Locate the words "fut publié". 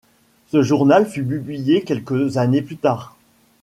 1.05-1.83